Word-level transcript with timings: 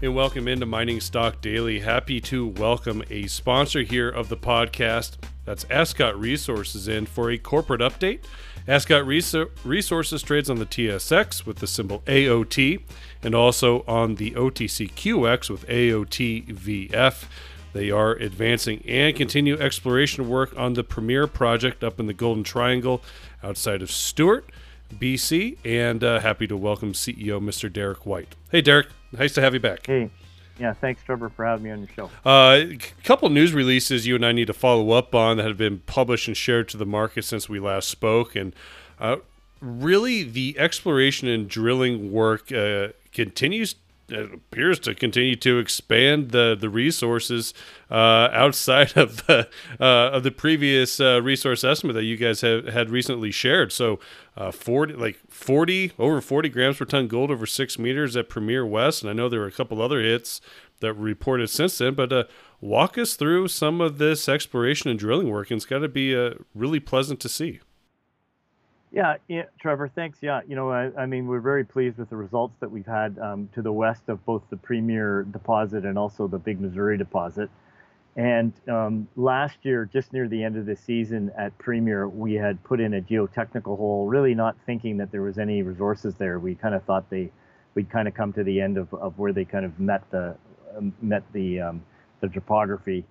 and 0.00 0.14
welcome 0.14 0.46
into 0.46 0.64
Mining 0.64 1.00
Stock 1.00 1.40
Daily. 1.40 1.80
Happy 1.80 2.20
to 2.20 2.46
welcome 2.46 3.02
a 3.10 3.26
sponsor 3.26 3.82
here 3.82 4.08
of 4.08 4.28
the 4.28 4.36
podcast. 4.36 5.16
That's 5.44 5.66
Ascot 5.70 6.16
Resources 6.16 6.86
in 6.86 7.04
for 7.04 7.30
a 7.30 7.38
corporate 7.38 7.80
update. 7.80 8.20
Ascot 8.68 9.04
Resources 9.04 10.22
trades 10.22 10.50
on 10.50 10.58
the 10.58 10.66
TSX 10.66 11.44
with 11.44 11.56
the 11.56 11.66
symbol 11.66 12.00
AOT 12.06 12.80
and 13.24 13.34
also 13.34 13.82
on 13.88 14.14
the 14.14 14.32
OTCQX 14.32 15.50
with 15.50 15.66
AOTVF. 15.66 17.24
They 17.72 17.90
are 17.90 18.12
advancing 18.12 18.84
and 18.86 19.16
continue 19.16 19.58
exploration 19.58 20.28
work 20.28 20.56
on 20.56 20.74
the 20.74 20.84
Premier 20.84 21.26
project 21.26 21.82
up 21.82 21.98
in 21.98 22.06
the 22.06 22.14
Golden 22.14 22.44
Triangle 22.44 23.02
outside 23.42 23.82
of 23.82 23.90
Stewart. 23.90 24.48
BC, 24.94 25.58
and 25.66 26.02
uh, 26.02 26.20
happy 26.20 26.46
to 26.46 26.56
welcome 26.56 26.92
CEO 26.92 27.42
Mr. 27.42 27.70
Derek 27.70 28.06
White. 28.06 28.34
Hey, 28.50 28.62
Derek, 28.62 28.88
nice 29.12 29.34
to 29.34 29.40
have 29.40 29.54
you 29.54 29.60
back. 29.60 29.86
Hey, 29.86 30.10
yeah, 30.58 30.72
thanks, 30.72 31.02
Trevor, 31.02 31.28
for 31.28 31.44
having 31.44 31.64
me 31.64 31.70
on 31.70 31.78
your 31.80 31.88
show. 31.88 32.10
A 32.24 32.28
uh, 32.28 32.76
couple 33.04 33.28
news 33.28 33.52
releases 33.52 34.06
you 34.06 34.16
and 34.16 34.26
I 34.26 34.32
need 34.32 34.46
to 34.48 34.52
follow 34.52 34.90
up 34.90 35.14
on 35.14 35.36
that 35.36 35.46
have 35.46 35.56
been 35.56 35.80
published 35.80 36.26
and 36.26 36.36
shared 36.36 36.68
to 36.70 36.76
the 36.76 36.86
market 36.86 37.24
since 37.24 37.48
we 37.48 37.60
last 37.60 37.88
spoke, 37.88 38.34
and 38.34 38.54
uh, 38.98 39.16
really 39.60 40.22
the 40.24 40.56
exploration 40.58 41.28
and 41.28 41.48
drilling 41.48 42.10
work 42.12 42.50
uh, 42.50 42.88
continues 43.12 43.76
appears 44.10 44.78
to 44.80 44.94
continue 44.94 45.36
to 45.36 45.58
expand 45.58 46.30
the 46.30 46.56
the 46.58 46.68
resources 46.68 47.54
uh, 47.90 48.28
outside 48.32 48.96
of 48.96 49.26
the 49.26 49.48
uh, 49.80 50.10
of 50.12 50.22
the 50.22 50.30
previous 50.30 51.00
uh, 51.00 51.20
resource 51.22 51.64
estimate 51.64 51.94
that 51.94 52.04
you 52.04 52.16
guys 52.16 52.40
have 52.40 52.66
had 52.66 52.90
recently 52.90 53.30
shared. 53.30 53.72
So, 53.72 53.98
uh, 54.36 54.50
forty 54.50 54.94
like 54.94 55.18
forty 55.28 55.92
over 55.98 56.20
forty 56.20 56.48
grams 56.48 56.78
per 56.78 56.84
ton 56.84 57.08
gold 57.08 57.30
over 57.30 57.46
six 57.46 57.78
meters 57.78 58.16
at 58.16 58.28
Premier 58.28 58.64
West, 58.64 59.02
and 59.02 59.10
I 59.10 59.12
know 59.12 59.28
there 59.28 59.40
were 59.40 59.46
a 59.46 59.52
couple 59.52 59.82
other 59.82 60.00
hits 60.00 60.40
that 60.80 60.96
were 60.96 61.04
reported 61.04 61.50
since 61.50 61.78
then. 61.78 61.94
But 61.94 62.12
uh, 62.12 62.24
walk 62.60 62.98
us 62.98 63.14
through 63.14 63.48
some 63.48 63.80
of 63.80 63.98
this 63.98 64.28
exploration 64.28 64.90
and 64.90 64.98
drilling 64.98 65.30
work, 65.30 65.50
and 65.50 65.58
it's 65.58 65.66
got 65.66 65.80
to 65.80 65.88
be 65.88 66.16
uh, 66.16 66.34
really 66.54 66.80
pleasant 66.80 67.20
to 67.20 67.28
see. 67.28 67.60
Yeah, 68.90 69.16
yeah, 69.28 69.44
Trevor, 69.60 69.88
thanks. 69.88 70.18
Yeah, 70.22 70.40
you 70.48 70.56
know, 70.56 70.70
I, 70.70 70.90
I, 70.96 71.06
mean, 71.06 71.26
we're 71.26 71.40
very 71.40 71.64
pleased 71.64 71.98
with 71.98 72.08
the 72.08 72.16
results 72.16 72.54
that 72.60 72.70
we've 72.70 72.86
had 72.86 73.18
um, 73.18 73.48
to 73.54 73.60
the 73.60 73.72
west 73.72 74.02
of 74.08 74.24
both 74.24 74.42
the 74.48 74.56
Premier 74.56 75.24
deposit 75.24 75.84
and 75.84 75.98
also 75.98 76.26
the 76.26 76.38
Big 76.38 76.58
Missouri 76.58 76.96
deposit. 76.96 77.50
And 78.16 78.52
um, 78.66 79.06
last 79.14 79.58
year, 79.62 79.88
just 79.92 80.12
near 80.12 80.26
the 80.26 80.42
end 80.42 80.56
of 80.56 80.64
the 80.64 80.74
season 80.74 81.30
at 81.36 81.56
Premier, 81.58 82.08
we 82.08 82.34
had 82.34 82.62
put 82.64 82.80
in 82.80 82.94
a 82.94 83.00
geotechnical 83.00 83.76
hole, 83.76 84.06
really 84.06 84.34
not 84.34 84.56
thinking 84.64 84.96
that 84.96 85.12
there 85.12 85.22
was 85.22 85.38
any 85.38 85.62
resources 85.62 86.14
there. 86.16 86.38
We 86.38 86.54
kind 86.54 86.74
of 86.74 86.82
thought 86.84 87.10
they, 87.10 87.30
we'd 87.74 87.90
kind 87.90 88.08
of 88.08 88.14
come 88.14 88.32
to 88.32 88.42
the 88.42 88.60
end 88.60 88.78
of, 88.78 88.92
of 88.94 89.18
where 89.18 89.32
they 89.32 89.44
kind 89.44 89.66
of 89.66 89.78
met 89.78 90.02
the, 90.10 90.34
met 91.02 91.22
the, 91.32 91.60
um, 91.60 91.82
the 92.20 92.28
topography. 92.28 93.04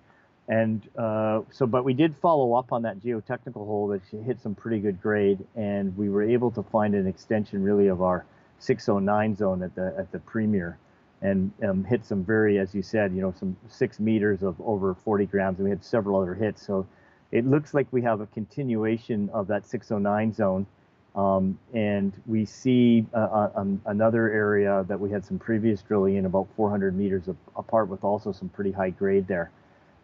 And 0.48 0.88
uh, 0.96 1.42
so, 1.50 1.66
but 1.66 1.84
we 1.84 1.92
did 1.92 2.16
follow 2.16 2.54
up 2.54 2.72
on 2.72 2.82
that 2.82 3.00
geotechnical 3.00 3.66
hole 3.66 3.88
that 3.88 4.00
hit 4.24 4.40
some 4.40 4.54
pretty 4.54 4.78
good 4.78 5.00
grade, 5.00 5.44
and 5.54 5.94
we 5.96 6.08
were 6.08 6.22
able 6.22 6.50
to 6.52 6.62
find 6.62 6.94
an 6.94 7.06
extension 7.06 7.62
really 7.62 7.88
of 7.88 8.00
our 8.00 8.24
609 8.58 9.36
zone 9.36 9.62
at 9.62 9.74
the 9.74 9.94
at 9.98 10.10
the 10.10 10.18
Premier, 10.20 10.78
and 11.20 11.52
um, 11.62 11.84
hit 11.84 12.06
some 12.06 12.24
very, 12.24 12.58
as 12.58 12.74
you 12.74 12.80
said, 12.80 13.12
you 13.12 13.20
know, 13.20 13.34
some 13.38 13.58
six 13.68 14.00
meters 14.00 14.42
of 14.42 14.58
over 14.62 14.94
40 14.94 15.26
grams, 15.26 15.58
and 15.58 15.64
we 15.64 15.70
had 15.70 15.84
several 15.84 16.18
other 16.18 16.34
hits. 16.34 16.66
So 16.66 16.86
it 17.30 17.46
looks 17.46 17.74
like 17.74 17.86
we 17.90 18.00
have 18.02 18.22
a 18.22 18.26
continuation 18.28 19.28
of 19.34 19.48
that 19.48 19.66
609 19.66 20.32
zone. 20.32 20.66
Um, 21.14 21.58
and 21.74 22.12
we 22.26 22.44
see 22.44 23.04
uh, 23.12 23.16
uh, 23.16 23.50
um, 23.56 23.82
another 23.86 24.30
area 24.30 24.84
that 24.88 25.00
we 25.00 25.10
had 25.10 25.24
some 25.24 25.38
previous 25.38 25.82
drilling 25.82 26.14
in 26.16 26.26
about 26.26 26.46
400 26.54 26.96
meters 26.96 27.28
apart 27.56 27.88
with 27.88 28.04
also 28.04 28.30
some 28.30 28.48
pretty 28.50 28.70
high 28.70 28.90
grade 28.90 29.26
there 29.26 29.50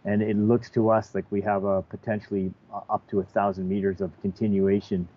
and 0.04 0.22
it 0.22 0.36
looks 0.36 0.70
to 0.70 0.90
us 0.90 1.14
like 1.14 1.24
we 1.30 1.40
have 1.40 1.64
a 1.64 1.82
potentially 1.82 2.52
uh, 2.72 2.80
up 2.90 3.08
to 3.08 3.20
a 3.20 3.24
thousand 3.24 3.68
meters 3.68 4.00
of 4.00 4.10
continuation, 4.20 5.08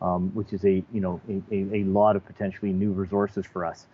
um, 0.00 0.30
which 0.34 0.52
is 0.52 0.64
a 0.64 0.84
you 0.92 1.00
know 1.00 1.20
a, 1.28 1.42
a, 1.54 1.80
a, 1.80 1.84
lot 1.84 2.16
of 2.16 2.24
potentially 2.24 2.72
new 2.72 2.92
resources 2.92 3.44
for 3.44 3.64
us. 3.64 3.86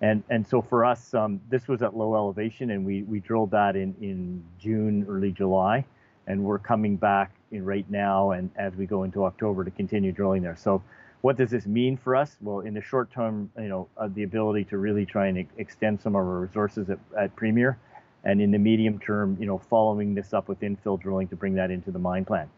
And 0.00 0.22
and 0.30 0.46
so 0.46 0.62
for 0.62 0.84
us, 0.84 1.14
um, 1.14 1.40
this 1.48 1.66
was 1.66 1.82
at 1.82 1.96
low 1.96 2.14
elevation, 2.14 2.70
and 2.70 2.84
we 2.86 3.02
we 3.02 3.20
drilled 3.20 3.50
that 3.50 3.74
in 3.74 3.94
in 4.00 4.44
June, 4.58 5.06
early 5.08 5.32
July, 5.32 5.84
and 6.26 6.44
we're 6.44 6.58
coming 6.58 6.96
back 6.96 7.32
right 7.50 7.88
now, 7.90 8.32
and 8.32 8.50
as 8.56 8.74
we 8.76 8.86
go 8.86 9.02
into 9.04 9.24
October 9.24 9.64
to 9.64 9.70
continue 9.70 10.12
drilling 10.12 10.42
there. 10.42 10.56
So. 10.56 10.82
What 11.22 11.38
does 11.38 11.50
this 11.50 11.66
mean 11.66 11.96
for 11.96 12.14
us? 12.14 12.36
Well, 12.40 12.60
in 12.60 12.74
the 12.74 12.82
short 12.82 13.10
term, 13.10 13.50
you 13.58 13.68
know, 13.68 13.88
uh, 13.96 14.06
the 14.14 14.22
ability 14.22 14.64
to 14.66 14.78
really 14.78 15.04
try 15.04 15.26
and 15.26 15.44
extend 15.56 16.00
some 16.00 16.14
of 16.14 16.24
our 16.24 16.38
resources 16.38 16.88
at, 16.88 17.00
at 17.18 17.34
Premier, 17.34 17.78
and 18.26 18.42
in 18.42 18.50
the 18.50 18.58
medium 18.58 18.98
term, 18.98 19.36
you 19.38 19.46
know, 19.46 19.56
following 19.56 20.12
this 20.12 20.34
up 20.34 20.48
with 20.48 20.60
infill 20.60 21.00
drilling 21.00 21.28
to 21.28 21.36
bring 21.36 21.54
that 21.54 21.70
into 21.70 21.92
the 21.92 21.98
mine 21.98 22.24
plan. 22.24 22.50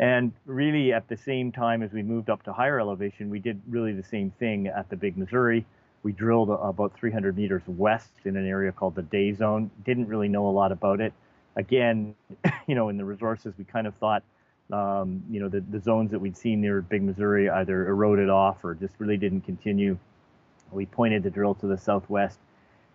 And 0.00 0.32
really, 0.44 0.92
at 0.92 1.08
the 1.08 1.16
same 1.16 1.52
time 1.52 1.84
as 1.84 1.92
we 1.92 2.02
moved 2.02 2.28
up 2.28 2.42
to 2.42 2.52
higher 2.52 2.80
elevation, 2.80 3.30
we 3.30 3.38
did 3.38 3.62
really 3.68 3.92
the 3.92 4.02
same 4.02 4.32
thing 4.40 4.66
at 4.66 4.90
the 4.90 4.96
Big 4.96 5.16
Missouri. 5.16 5.64
We 6.02 6.10
drilled 6.10 6.50
about 6.50 6.98
300 6.98 7.36
meters 7.36 7.62
west 7.68 8.10
in 8.24 8.36
an 8.36 8.46
area 8.46 8.72
called 8.72 8.96
the 8.96 9.02
Day 9.02 9.32
Zone. 9.32 9.70
Didn't 9.84 10.08
really 10.08 10.26
know 10.28 10.48
a 10.48 10.50
lot 10.50 10.72
about 10.72 11.00
it. 11.00 11.12
Again, 11.54 12.16
you 12.66 12.74
know, 12.74 12.88
in 12.88 12.96
the 12.96 13.04
resources, 13.04 13.54
we 13.56 13.64
kind 13.64 13.86
of 13.86 13.94
thought, 13.94 14.24
um, 14.72 15.22
you 15.30 15.38
know, 15.38 15.48
the, 15.48 15.60
the 15.60 15.78
zones 15.78 16.10
that 16.10 16.18
we'd 16.18 16.36
seen 16.36 16.60
near 16.60 16.82
Big 16.82 17.04
Missouri 17.04 17.48
either 17.48 17.86
eroded 17.86 18.30
off 18.30 18.64
or 18.64 18.74
just 18.74 18.94
really 18.98 19.16
didn't 19.16 19.42
continue. 19.42 19.96
We 20.72 20.86
pointed 20.86 21.22
the 21.22 21.30
drill 21.30 21.54
to 21.54 21.68
the 21.68 21.78
southwest 21.78 22.40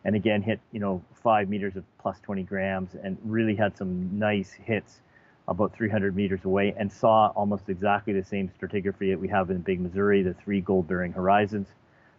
and 0.06 0.16
again 0.16 0.42
hit 0.42 0.60
you 0.72 0.80
know 0.80 1.04
five 1.14 1.50
meters 1.50 1.76
of 1.76 1.84
plus 2.00 2.20
20 2.22 2.44
grams 2.44 2.96
and 3.04 3.18
really 3.24 3.56
had 3.56 3.78
some 3.78 4.18
nice 4.18 4.52
hits 4.52 5.02
about 5.50 5.74
300 5.74 6.16
meters 6.16 6.46
away 6.46 6.74
and 6.78 6.92
saw 6.92 7.32
almost 7.36 7.70
exactly 7.70 8.14
the 8.14 8.24
same 8.24 8.50
stratigraphy 8.50 9.10
that 9.10 9.20
we 9.20 9.28
have 9.28 9.50
in 9.50 9.60
Big 9.60 9.82
Missouri, 9.82 10.22
the 10.22 10.36
three 10.36 10.62
gold 10.62 10.88
bearing 10.88 11.12
horizons. 11.12 11.68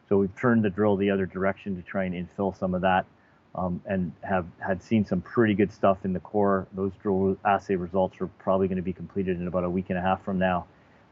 So 0.09 0.19
we've 0.19 0.35
turned 0.37 0.65
the 0.65 0.71
drill 0.71 0.97
the 0.97 1.11
other 1.11 1.27
direction 1.27 1.77
to 1.77 1.83
try 1.83 2.05
and 2.05 2.15
infill 2.15 2.57
some 2.59 2.75
of 2.75 2.81
that 2.83 3.07
um, 3.55 3.81
and 3.87 4.13
have 4.23 4.47
had 4.59 4.83
seen 4.83 5.05
some 5.05 5.21
pretty 5.21 5.55
good 5.55 5.73
stuff 5.73 6.05
in 6.05 6.13
the 6.13 6.21
core. 6.21 6.67
Those 6.73 6.91
drill 7.01 7.37
assay 7.45 7.77
results 7.77 8.21
are 8.21 8.27
probably 8.27 8.67
going 8.67 8.77
to 8.77 8.83
be 8.83 8.93
completed 8.93 9.41
in 9.41 9.47
about 9.47 9.63
a 9.63 9.71
week 9.71 9.87
and 9.91 9.99
a 9.99 10.03
half 10.03 10.25
from 10.25 10.39
now. 10.39 10.67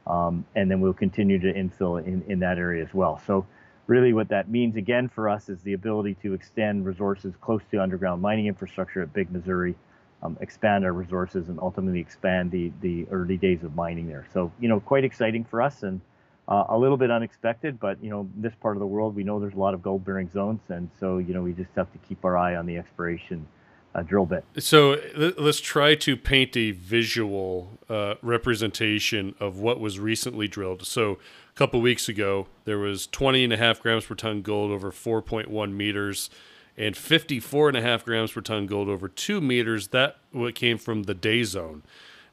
Um, 0.08 0.44
and 0.56 0.68
then 0.68 0.80
we'll 0.80 0.94
continue 0.94 1.38
to 1.38 1.52
infill 1.52 2.04
in, 2.04 2.24
in 2.26 2.40
that 2.40 2.58
area 2.58 2.82
as 2.82 2.92
well. 2.92 3.20
So 3.26 3.46
really 3.88 4.12
what 4.12 4.28
that 4.28 4.48
means 4.48 4.76
again 4.76 5.08
for 5.08 5.28
us 5.28 5.48
is 5.48 5.60
the 5.62 5.72
ability 5.72 6.14
to 6.22 6.34
extend 6.34 6.86
resources 6.86 7.34
close 7.40 7.62
to 7.70 7.82
underground 7.82 8.22
mining 8.22 8.46
infrastructure 8.46 9.02
at 9.02 9.12
Big 9.12 9.32
Missouri, 9.32 9.74
um, 10.22 10.36
expand 10.40 10.84
our 10.84 10.92
resources, 10.92 11.48
and 11.48 11.58
ultimately 11.58 11.98
expand 11.98 12.50
the 12.50 12.70
the 12.80 13.06
early 13.10 13.36
days 13.36 13.64
of 13.64 13.74
mining 13.74 14.06
there. 14.06 14.26
So 14.32 14.52
you 14.60 14.68
know, 14.68 14.78
quite 14.78 15.04
exciting 15.04 15.44
for 15.44 15.60
us 15.60 15.82
and 15.82 16.00
uh, 16.46 16.64
a 16.68 16.78
little 16.78 16.96
bit 16.96 17.10
unexpected, 17.10 17.80
but 17.80 18.02
you 18.02 18.10
know, 18.10 18.28
this 18.36 18.54
part 18.54 18.76
of 18.76 18.80
the 18.80 18.86
world 18.86 19.16
we 19.16 19.24
know 19.24 19.40
there's 19.40 19.54
a 19.54 19.58
lot 19.58 19.74
of 19.74 19.82
gold-bearing 19.82 20.30
zones, 20.30 20.60
and 20.68 20.90
so 21.00 21.18
you 21.18 21.34
know 21.34 21.42
we 21.42 21.52
just 21.52 21.70
have 21.74 21.90
to 21.92 21.98
keep 21.98 22.24
our 22.24 22.36
eye 22.36 22.56
on 22.56 22.66
the 22.66 22.76
exploration 22.76 23.46
uh, 23.94 24.02
drill 24.02 24.26
bit. 24.26 24.44
So 24.58 25.00
let's 25.16 25.60
try 25.60 25.94
to 25.96 26.16
paint 26.16 26.56
a 26.56 26.72
visual 26.72 27.78
uh, 27.88 28.14
representation 28.22 29.34
of 29.40 29.58
what 29.58 29.80
was 29.80 29.98
recently 29.98 30.46
drilled. 30.46 30.86
So 30.86 31.18
couple 31.58 31.80
weeks 31.80 32.08
ago, 32.08 32.46
there 32.66 32.78
was 32.78 33.08
20 33.08 33.42
and 33.42 33.52
a 33.52 33.56
half 33.56 33.82
grams 33.82 34.06
per 34.06 34.14
ton 34.14 34.42
gold 34.42 34.70
over 34.70 34.92
4.1 34.92 35.72
meters 35.72 36.30
and 36.76 36.96
54 36.96 37.70
and 37.70 37.76
a 37.76 37.82
half 37.82 38.04
grams 38.04 38.30
per 38.30 38.40
ton 38.40 38.66
gold 38.66 38.88
over 38.88 39.08
two 39.08 39.40
meters. 39.40 39.88
That 39.88 40.18
what 40.30 40.54
came 40.54 40.78
from 40.78 41.02
the 41.02 41.14
day 41.14 41.42
zone. 41.42 41.82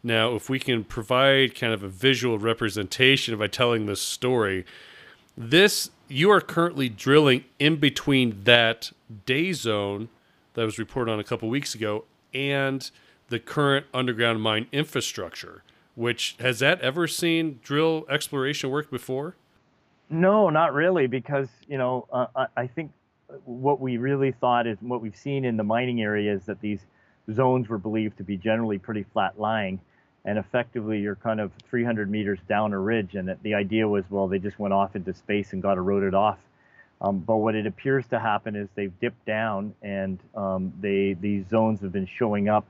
Now, 0.04 0.36
if 0.36 0.48
we 0.48 0.60
can 0.60 0.84
provide 0.84 1.56
kind 1.56 1.74
of 1.74 1.82
a 1.82 1.88
visual 1.88 2.38
representation 2.38 3.36
by 3.40 3.48
telling 3.48 3.88
this 3.88 4.00
story, 4.00 4.64
this 5.36 5.90
you 6.08 6.30
are 6.30 6.40
currently 6.40 6.88
drilling 6.88 7.46
in 7.58 7.78
between 7.78 8.44
that 8.44 8.92
day 9.26 9.54
zone 9.54 10.10
that 10.54 10.66
was 10.66 10.78
reported 10.78 11.12
on 11.12 11.20
a 11.20 11.24
couple 11.24 11.50
weeks 11.50 11.74
ago 11.74 12.06
and 12.32 12.92
the 13.30 13.40
current 13.40 13.88
underground 13.92 14.44
mine 14.44 14.68
infrastructure 14.72 15.64
which 15.96 16.36
has 16.40 16.60
that 16.60 16.82
ever 16.82 17.08
seen 17.08 17.60
drill 17.64 18.06
exploration 18.10 18.70
work 18.70 18.92
before? 18.92 19.36
No, 20.10 20.50
not 20.50 20.74
really, 20.74 21.08
because 21.08 21.48
you 21.68 21.78
know 21.78 22.08
uh, 22.12 22.46
I 22.56 22.68
think 22.68 22.92
what 23.46 23.82
we 23.82 23.98
really 23.98 24.32
thought 24.32 24.68
is 24.68 24.78
what 24.82 25.02
we've 25.02 25.16
seen 25.16 25.46
in 25.46 25.58
the 25.58 25.64
mining 25.64 26.02
area 26.02 26.34
is 26.34 26.46
that 26.46 26.62
these 26.62 26.82
zones 27.34 27.68
were 27.70 27.80
believed 27.80 28.18
to 28.18 28.24
be 28.24 28.38
generally 28.38 28.78
pretty 28.78 29.04
flat 29.14 29.40
lying, 29.40 29.80
and 30.26 30.38
effectively 30.38 31.00
you're 31.00 31.16
kind 31.16 31.40
of 31.40 31.52
300 31.70 32.10
meters 32.10 32.40
down 32.48 32.74
a 32.74 32.80
ridge, 32.80 33.16
and 33.16 33.36
the 33.42 33.54
idea 33.56 33.88
was 33.88 34.04
well 34.10 34.28
they 34.28 34.40
just 34.40 34.60
went 34.60 34.74
off 34.74 34.96
into 34.96 35.14
space 35.14 35.54
and 35.54 35.62
got 35.62 35.78
eroded 35.78 36.14
off. 36.14 36.38
Um, 37.02 37.20
but 37.20 37.38
what 37.38 37.56
it 37.56 37.66
appears 37.66 38.08
to 38.08 38.20
happen 38.20 38.56
is 38.56 38.70
they've 38.76 38.98
dipped 39.00 39.26
down, 39.26 39.74
and 39.82 40.20
um, 40.36 40.72
they 40.82 41.14
these 41.20 41.48
zones 41.50 41.82
have 41.82 41.92
been 41.92 42.08
showing 42.08 42.48
up 42.48 42.66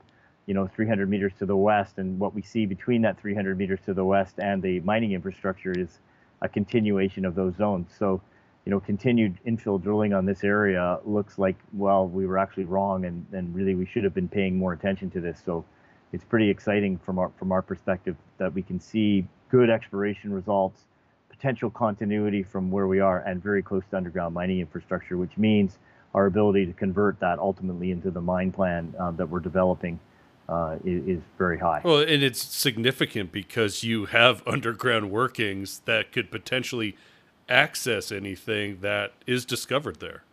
you 0.45 0.53
know 0.53 0.67
300 0.67 1.09
meters 1.09 1.33
to 1.39 1.45
the 1.45 1.55
west 1.55 1.97
and 1.97 2.19
what 2.19 2.33
we 2.33 2.41
see 2.41 2.65
between 2.65 3.01
that 3.01 3.19
300 3.19 3.57
meters 3.57 3.79
to 3.85 3.93
the 3.93 4.05
west 4.05 4.35
and 4.39 4.61
the 4.61 4.79
mining 4.81 5.11
infrastructure 5.13 5.71
is 5.71 5.99
a 6.41 6.49
continuation 6.49 7.25
of 7.25 7.35
those 7.35 7.55
zones 7.55 7.91
so 7.97 8.21
you 8.65 8.71
know, 8.71 8.79
continued 8.79 9.37
infill 9.45 9.81
drilling 9.81 10.13
on 10.13 10.25
this 10.25 10.43
area 10.43 10.99
looks 11.05 11.37
like, 11.37 11.55
well, 11.71 12.07
we 12.07 12.25
were 12.25 12.37
actually 12.37 12.65
wrong, 12.65 13.05
and, 13.05 13.25
and 13.31 13.53
really 13.53 13.75
we 13.75 13.85
should 13.85 14.03
have 14.03 14.13
been 14.13 14.27
paying 14.27 14.57
more 14.57 14.73
attention 14.73 15.11
to 15.11 15.21
this. 15.21 15.39
So 15.45 15.63
it's 16.11 16.23
pretty 16.23 16.49
exciting 16.49 16.97
from 16.97 17.19
our 17.19 17.31
from 17.37 17.51
our 17.51 17.61
perspective 17.61 18.15
that 18.39 18.53
we 18.53 18.63
can 18.63 18.79
see 18.79 19.27
good 19.49 19.69
exploration 19.69 20.33
results, 20.33 20.81
potential 21.29 21.69
continuity 21.69 22.41
from 22.41 22.71
where 22.71 22.87
we 22.87 22.99
are, 22.99 23.19
and 23.19 23.41
very 23.41 23.61
close 23.61 23.83
to 23.91 23.97
underground 23.97 24.33
mining 24.33 24.59
infrastructure, 24.59 25.15
which 25.15 25.37
means 25.37 25.77
our 26.15 26.25
ability 26.25 26.65
to 26.65 26.73
convert 26.73 27.19
that 27.19 27.37
ultimately 27.37 27.91
into 27.91 28.09
the 28.09 28.21
mine 28.21 28.51
plan 28.51 28.95
uh, 28.99 29.11
that 29.11 29.29
we're 29.29 29.39
developing 29.39 29.99
uh, 30.47 30.77
is, 30.83 31.17
is, 31.17 31.21
very 31.37 31.57
high. 31.57 31.81
Well, 31.83 31.99
and 31.99 32.21
it's 32.23 32.43
significant 32.43 33.31
because 33.31 33.83
you 33.83 34.05
have 34.05 34.43
underground 34.47 35.11
workings 35.11 35.81
that 35.85 36.11
could 36.11 36.31
potentially 36.31 36.95
access 37.49 38.11
anything 38.11 38.79
that 38.81 39.13
is 39.25 39.45
discovered 39.45 39.99
there. 39.99 40.23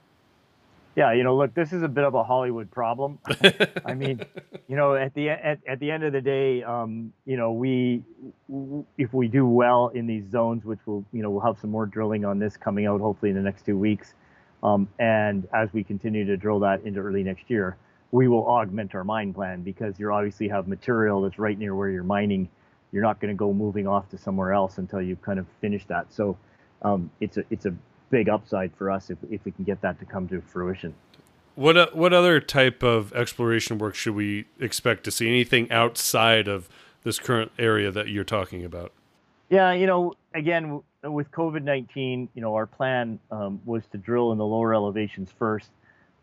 Yeah, 0.95 1.13
you 1.13 1.25
know, 1.25 1.35
look, 1.35 1.55
this 1.55 1.73
is 1.73 1.83
a 1.83 1.89
bit 1.89 2.05
of 2.05 2.15
a 2.15 2.23
Hollywood 2.23 2.71
problem. 2.71 3.19
I 3.87 3.95
mean, 3.95 4.21
you 4.69 4.77
know, 4.77 4.95
at 4.95 5.15
the 5.15 5.31
at, 5.31 5.59
at 5.67 5.81
the 5.81 5.91
end 5.91 6.05
of 6.05 6.13
the 6.13 6.21
day, 6.21 6.63
um, 6.63 7.15
you 7.25 7.39
know, 7.39 7.53
we 7.53 8.03
if 8.99 9.15
we 9.15 9.27
do 9.27 9.47
well 9.47 9.89
in 9.89 10.07
these 10.07 10.31
zones, 10.31 10.67
which 10.67 10.81
will, 10.85 11.03
you 11.13 11.23
know, 11.23 11.31
we'll 11.31 11.41
have 11.41 11.59
some 11.59 11.71
more 11.71 11.87
drilling 11.87 12.27
on 12.27 12.39
this 12.39 12.59
coming 12.59 12.85
out 12.85 13.01
hopefully 13.01 13.31
in 13.31 13.37
the 13.37 13.43
next 13.43 13.65
two 13.65 13.79
weeks, 13.79 14.13
um, 14.63 14.87
and 14.99 15.49
as 15.55 15.73
we 15.73 15.83
continue 15.83 16.27
to 16.27 16.37
drill 16.37 16.61
that 16.61 16.83
into 16.83 17.01
early 17.01 17.23
next 17.23 17.49
year, 17.49 17.79
we 18.13 18.29
will 18.29 18.47
augment 18.47 18.95
our 18.95 19.03
mine 19.05 19.33
plan 19.33 19.63
because 19.63 19.99
you 19.99 20.13
obviously 20.13 20.47
have 20.47 20.69
material 20.69 21.23
that's 21.23 21.39
right 21.39 21.59
near 21.59 21.75
where 21.75 21.89
you're 21.89 22.05
mining. 22.05 22.49
You're 22.93 23.03
not 23.03 23.21
going 23.21 23.35
to 23.35 23.39
go 23.39 23.53
moving 23.53 23.87
off 23.89 24.09
to 24.11 24.19
somewhere 24.19 24.53
else 24.53 24.79
until 24.79 25.01
you've 25.01 25.23
kind 25.23 25.39
of 25.39 25.47
finished 25.61 25.89
that. 25.89 26.13
So 26.13 26.37
um, 26.83 27.11
it's 27.21 27.39
a 27.39 27.45
it's 27.51 27.67
a 27.67 27.75
big 28.11 28.29
upside 28.29 28.75
for 28.77 28.91
us 28.91 29.09
if, 29.09 29.19
if 29.31 29.45
we 29.47 29.51
can 29.51 29.65
get 29.65 29.81
that 29.81 29.99
to 29.99 30.05
come 30.05 30.29
to 30.29 30.43
fruition. 30.43 30.95
What 31.55 31.77
uh, 31.77 31.87
what 31.95 32.13
other 32.13 32.39
type 32.39 32.83
of 32.83 33.13
exploration 33.15 33.79
work 33.79 33.95
should 33.95 34.15
we 34.15 34.45
expect 34.61 35.05
to 35.05 35.11
see? 35.11 35.27
Anything 35.27 35.71
outside 35.71 36.49
of 36.49 36.69
this 37.05 37.19
current 37.19 37.51
area 37.59 37.91
that 37.91 38.09
you're 38.09 38.25
talking 38.25 38.63
about? 38.63 38.93
Yeah, 39.49 39.73
you 39.73 39.87
know, 39.87 40.15
again 40.35 40.83
with 41.03 41.31
COVID 41.31 41.63
nineteen, 41.63 42.29
you 42.35 42.43
know, 42.43 42.55
our 42.55 42.67
plan 42.67 43.19
um, 43.31 43.61
was 43.65 43.87
to 43.93 43.99
drill 43.99 44.33
in 44.33 44.39
the 44.39 44.47
lower 44.47 44.75
elevations 44.75 45.31
first, 45.31 45.71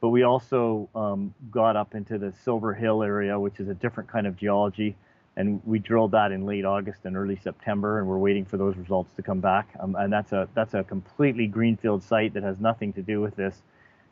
but 0.01 0.09
we 0.09 0.23
also 0.23 0.89
um, 0.95 1.33
got 1.51 1.75
up 1.75 1.95
into 1.95 2.17
the 2.17 2.33
Silver 2.43 2.73
Hill 2.73 3.03
area, 3.03 3.39
which 3.39 3.59
is 3.59 3.67
a 3.67 3.73
different 3.73 4.09
kind 4.09 4.27
of 4.27 4.37
geology 4.37 4.95
and 5.39 5.61
we 5.65 5.79
drilled 5.79 6.11
that 6.11 6.33
in 6.33 6.45
late 6.45 6.65
August 6.65 7.05
and 7.05 7.15
early 7.15 7.37
September, 7.37 7.99
and 7.99 8.07
we're 8.07 8.17
waiting 8.17 8.43
for 8.43 8.57
those 8.57 8.75
results 8.75 9.13
to 9.15 9.21
come 9.21 9.39
back. 9.39 9.69
Um, 9.79 9.95
and 9.95 10.11
that's 10.11 10.33
a 10.33 10.49
that's 10.53 10.73
a 10.73 10.83
completely 10.83 11.47
greenfield 11.47 12.03
site 12.03 12.33
that 12.33 12.43
has 12.43 12.59
nothing 12.59 12.91
to 12.93 13.01
do 13.01 13.21
with 13.21 13.37
this. 13.37 13.61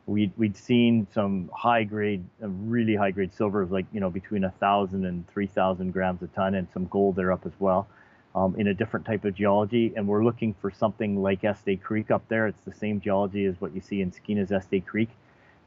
We'd 0.06 0.32
we'd 0.38 0.56
seen 0.56 1.06
some 1.12 1.50
high 1.54 1.84
grade, 1.84 2.24
uh, 2.42 2.48
really 2.48 2.96
high 2.96 3.10
grade 3.10 3.34
silvers, 3.34 3.70
like 3.70 3.84
you 3.92 4.00
know 4.00 4.08
between 4.08 4.44
a 4.44 4.50
thousand 4.52 5.04
and 5.04 5.28
three 5.28 5.46
thousand 5.46 5.92
grams 5.92 6.22
a 6.22 6.28
ton, 6.28 6.54
and 6.54 6.66
some 6.72 6.86
gold 6.86 7.16
there 7.16 7.30
up 7.30 7.44
as 7.44 7.52
well, 7.58 7.88
um, 8.34 8.54
in 8.56 8.68
a 8.68 8.74
different 8.74 9.04
type 9.04 9.26
of 9.26 9.34
geology. 9.34 9.92
And 9.96 10.08
we're 10.08 10.24
looking 10.24 10.54
for 10.54 10.70
something 10.70 11.20
like 11.22 11.42
Eskay 11.42 11.82
Creek 11.82 12.10
up 12.10 12.26
there. 12.28 12.46
It's 12.46 12.64
the 12.64 12.74
same 12.74 13.02
geology 13.02 13.44
as 13.44 13.60
what 13.60 13.74
you 13.74 13.82
see 13.82 14.00
in 14.00 14.12
Skeena's 14.12 14.48
Eskay 14.48 14.86
Creek, 14.86 15.10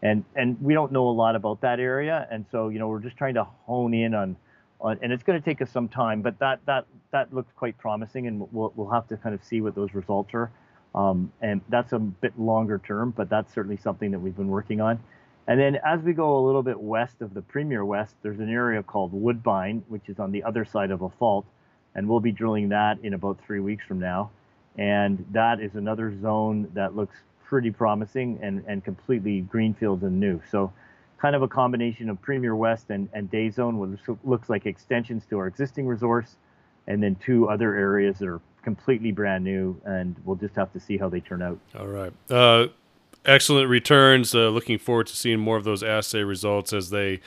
and 0.02 0.24
and 0.36 0.62
we 0.62 0.74
don't 0.74 0.92
know 0.92 1.08
a 1.10 1.12
lot 1.12 1.36
about 1.36 1.62
that 1.62 1.80
area, 1.80 2.28
and 2.32 2.46
so 2.52 2.70
you 2.70 2.80
know 2.80 2.88
we're 2.88 3.00
just 3.00 3.18
trying 3.18 3.36
to 3.36 3.44
hone 3.66 3.94
in 3.94 4.14
on 4.14 4.36
uh, 4.84 4.96
and 5.02 5.12
it's 5.12 5.24
going 5.24 5.40
to 5.40 5.46
take 5.46 5.62
us 5.62 5.70
some 5.70 5.88
time, 5.88 6.22
but 6.22 6.40
that 6.40 6.60
that 6.66 6.86
that 7.12 7.34
looks 7.34 7.52
quite 7.56 7.78
promising, 7.78 8.28
and 8.28 8.52
we'll 8.52 8.74
we'll 8.76 8.90
have 8.90 9.08
to 9.08 9.18
kind 9.18 9.36
of 9.36 9.44
see 9.44 9.62
what 9.62 9.76
those 9.76 9.94
results 9.94 10.34
are. 10.34 10.52
Um, 10.94 11.32
and 11.42 11.62
that's 11.70 11.94
a 11.94 12.00
bit 12.00 12.38
longer 12.38 12.82
term, 12.86 13.14
but 13.16 13.30
that's 13.30 13.54
certainly 13.54 13.78
something 13.78 14.12
that 14.12 14.20
we've 14.20 14.36
been 14.36 14.50
working 14.50 14.82
on. 14.82 15.00
And 15.48 15.60
then 15.60 15.78
as 15.86 16.02
we 16.02 16.14
go 16.14 16.38
a 16.38 16.44
little 16.46 16.64
bit 16.64 16.80
west 16.80 17.22
of 17.22 17.34
the 17.34 17.42
Premier 17.42 17.86
West, 17.86 18.16
there's 18.22 18.40
an 18.40 18.50
area 18.50 18.84
called 18.84 19.14
Woodbine, 19.14 19.84
which 19.88 20.10
is 20.10 20.20
on 20.20 20.32
the 20.32 20.44
other 20.44 20.66
side 20.66 20.92
of 20.92 21.02
a 21.02 21.10
fault, 21.10 21.46
and 21.96 22.10
we'll 22.10 22.20
be 22.20 22.32
drilling 22.32 22.70
that 22.70 23.00
in 23.04 23.14
about 23.14 23.40
three 23.46 23.60
weeks 23.60 23.86
from 23.86 24.00
now. 24.00 24.32
And 24.78 25.26
that 25.32 25.62
is 25.62 25.76
another 25.76 26.14
zone 26.22 26.70
that 26.74 26.96
looks 26.96 27.16
pretty 27.52 27.70
promising 27.70 28.40
and, 28.42 28.64
and 28.66 28.82
completely 28.82 29.42
greenfield 29.42 30.04
and 30.04 30.18
new. 30.18 30.40
So 30.50 30.72
kind 31.18 31.36
of 31.36 31.42
a 31.42 31.50
combination 31.50 32.10
of 32.10 32.20
Premier 32.22 32.56
West 32.56 32.90
and, 32.90 33.10
and 33.12 33.30
Day 33.30 33.50
Zone, 33.50 33.78
which 33.78 34.00
looks 34.24 34.50
like 34.50 34.66
extensions 34.66 35.26
to 35.30 35.38
our 35.38 35.48
existing 35.48 35.86
resource, 35.86 36.38
and 36.88 37.04
then 37.04 37.18
two 37.18 37.50
other 37.50 37.76
areas 37.76 38.20
that 38.20 38.30
are 38.30 38.40
completely 38.64 39.12
brand 39.12 39.44
new, 39.44 39.76
and 39.84 40.16
we'll 40.24 40.38
just 40.38 40.56
have 40.56 40.72
to 40.72 40.80
see 40.80 40.96
how 40.98 41.10
they 41.10 41.20
turn 41.20 41.42
out. 41.42 41.60
All 41.78 41.88
right. 41.88 42.14
Uh, 42.30 42.68
excellent 43.26 43.68
returns. 43.68 44.34
Uh, 44.34 44.48
looking 44.48 44.78
forward 44.78 45.08
to 45.08 45.16
seeing 45.18 45.42
more 45.42 45.58
of 45.58 45.66
those 45.66 45.84
assay 45.84 46.24
results 46.24 46.72
as 46.72 46.90
they 46.90 47.20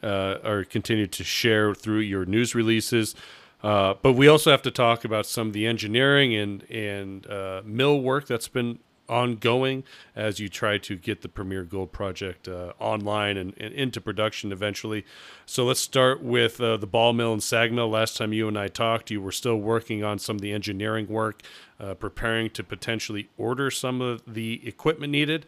uh, 0.00 0.36
are 0.44 0.62
continued 0.62 1.10
to 1.10 1.24
share 1.24 1.74
through 1.74 1.98
your 1.98 2.24
news 2.24 2.54
releases. 2.54 3.16
Uh, 3.64 3.94
but 4.00 4.12
we 4.12 4.28
also 4.28 4.52
have 4.52 4.62
to 4.62 4.70
talk 4.70 5.04
about 5.04 5.26
some 5.26 5.48
of 5.48 5.52
the 5.52 5.66
engineering 5.66 6.36
and 6.36 6.62
and 6.70 7.26
uh, 7.26 7.62
mill 7.64 8.00
work 8.00 8.28
that's 8.28 8.48
been 8.48 8.78
ongoing 9.12 9.84
as 10.16 10.40
you 10.40 10.48
try 10.48 10.78
to 10.78 10.96
get 10.96 11.20
the 11.20 11.28
Premier 11.28 11.64
Gold 11.64 11.92
project 11.92 12.48
uh, 12.48 12.72
online 12.78 13.36
and, 13.36 13.54
and, 13.58 13.74
into 13.74 14.00
production 14.00 14.50
eventually. 14.52 15.04
So 15.44 15.64
let's 15.66 15.80
start 15.80 16.22
with 16.22 16.60
uh, 16.60 16.78
the 16.78 16.86
ball 16.86 17.12
mill 17.12 17.32
and 17.32 17.42
sag 17.42 17.72
mill. 17.72 17.90
Last 17.90 18.16
time 18.16 18.32
you 18.32 18.48
and 18.48 18.58
I 18.58 18.68
talked, 18.68 19.10
you 19.10 19.20
were 19.20 19.32
still 19.32 19.56
working 19.56 20.02
on 20.02 20.18
some 20.18 20.36
of 20.36 20.42
the 20.42 20.52
engineering 20.52 21.08
work, 21.08 21.42
uh, 21.78 21.94
preparing 21.94 22.48
to 22.50 22.64
potentially 22.64 23.28
order 23.36 23.70
some 23.70 24.00
of 24.00 24.22
the 24.26 24.66
equipment 24.66 25.12
needed. 25.12 25.44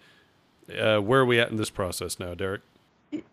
Uh, 0.68 0.98
where 0.98 1.20
are 1.20 1.26
we 1.26 1.40
at 1.40 1.50
in 1.50 1.56
this 1.56 1.70
process 1.70 2.18
now, 2.18 2.34
Derek? 2.34 2.60